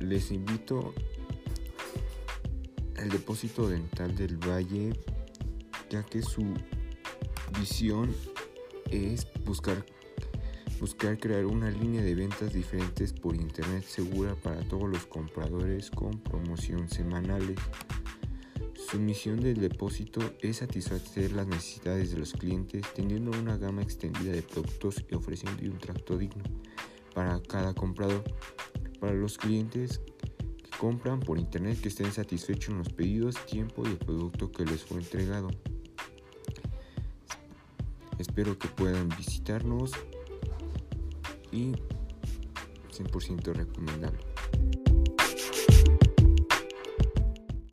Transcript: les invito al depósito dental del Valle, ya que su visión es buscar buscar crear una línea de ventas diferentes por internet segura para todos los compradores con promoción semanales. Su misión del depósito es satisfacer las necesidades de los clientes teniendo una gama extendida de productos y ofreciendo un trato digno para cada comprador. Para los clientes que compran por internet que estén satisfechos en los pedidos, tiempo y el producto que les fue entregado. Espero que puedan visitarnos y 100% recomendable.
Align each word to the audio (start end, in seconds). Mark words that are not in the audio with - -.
les 0.00 0.30
invito 0.30 0.94
al 2.96 3.08
depósito 3.08 3.68
dental 3.68 4.14
del 4.16 4.36
Valle, 4.36 4.92
ya 5.90 6.02
que 6.02 6.22
su 6.22 6.44
visión 7.58 8.14
es 8.90 9.26
buscar 9.44 9.84
buscar 10.80 11.18
crear 11.18 11.44
una 11.44 11.70
línea 11.70 12.02
de 12.02 12.14
ventas 12.14 12.52
diferentes 12.52 13.12
por 13.12 13.34
internet 13.34 13.84
segura 13.84 14.36
para 14.36 14.60
todos 14.60 14.88
los 14.88 15.06
compradores 15.06 15.90
con 15.90 16.20
promoción 16.20 16.88
semanales. 16.88 17.58
Su 18.74 19.00
misión 19.00 19.40
del 19.40 19.60
depósito 19.60 20.20
es 20.40 20.58
satisfacer 20.58 21.32
las 21.32 21.46
necesidades 21.46 22.12
de 22.12 22.18
los 22.18 22.32
clientes 22.32 22.86
teniendo 22.94 23.32
una 23.32 23.56
gama 23.56 23.82
extendida 23.82 24.32
de 24.32 24.42
productos 24.42 25.04
y 25.10 25.14
ofreciendo 25.14 25.62
un 25.70 25.78
trato 25.78 26.16
digno 26.16 26.44
para 27.12 27.42
cada 27.42 27.74
comprador. 27.74 28.22
Para 29.00 29.14
los 29.14 29.38
clientes 29.38 30.00
que 30.62 30.70
compran 30.78 31.20
por 31.20 31.38
internet 31.38 31.80
que 31.80 31.88
estén 31.88 32.12
satisfechos 32.12 32.70
en 32.70 32.78
los 32.78 32.88
pedidos, 32.88 33.36
tiempo 33.46 33.82
y 33.86 33.90
el 33.90 33.98
producto 33.98 34.50
que 34.50 34.64
les 34.64 34.82
fue 34.84 34.98
entregado. 34.98 35.48
Espero 38.18 38.58
que 38.58 38.68
puedan 38.68 39.08
visitarnos 39.10 39.92
y 41.52 41.72
100% 42.92 43.52
recomendable. 43.54 44.18